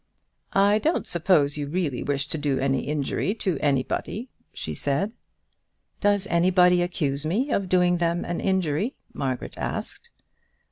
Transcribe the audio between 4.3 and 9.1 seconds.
she said. "Does anybody accuse me of doing them an injury?"